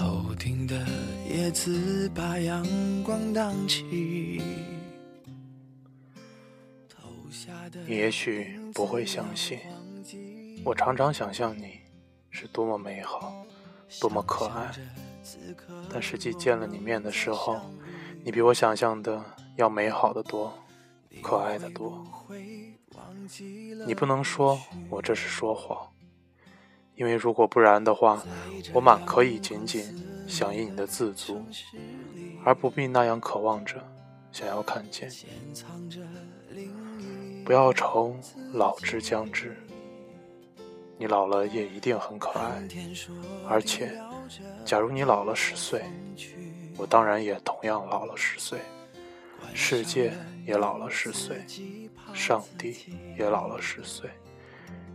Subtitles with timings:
[0.00, 0.74] 头顶的
[1.28, 2.64] 叶子把阳
[3.04, 4.40] 光荡起。
[7.86, 9.58] 你也许不会相信，
[10.64, 11.80] 我常常想象你
[12.30, 13.44] 是多么美好，
[14.00, 14.72] 多么可爱。
[15.92, 17.60] 但实际见了你面的时候，
[18.24, 19.22] 你比我想象的
[19.56, 20.50] 要美好的多，
[21.22, 22.02] 可爱的多。
[23.86, 25.86] 你不能说我这是说谎，
[27.00, 28.22] 因为如果不然的话，
[28.74, 29.82] 我满可以仅仅
[30.28, 31.42] 响应你的自足，
[32.44, 33.76] 而不必那样渴望着
[34.30, 35.10] 想要看见。
[37.42, 38.14] 不要愁
[38.52, 39.56] 老之将至，
[40.98, 42.68] 你老了也一定很可爱，
[43.48, 43.98] 而且。
[44.66, 45.82] 假如你老了十岁，
[46.76, 48.58] 我当然也同样老了十岁，
[49.54, 50.12] 世界
[50.46, 51.38] 也老了十岁，
[52.12, 52.76] 上帝
[53.18, 54.10] 也老了十岁，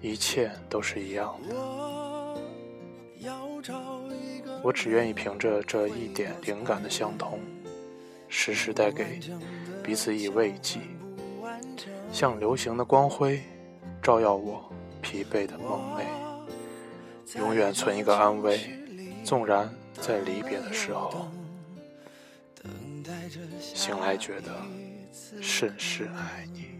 [0.00, 1.54] 一切都是一样的。
[4.62, 7.38] 我只愿意凭着这一点灵感的相通，
[8.28, 9.20] 时时带给
[9.82, 10.80] 彼此以慰藉，
[12.12, 13.42] 像流行的光辉，
[14.02, 14.70] 照耀我
[15.02, 18.60] 疲惫的梦寐，永远存一个安慰。
[19.22, 19.68] 纵然
[20.00, 21.28] 在离别的时候，
[23.60, 24.50] 醒来觉得
[25.42, 26.79] 甚是爱你。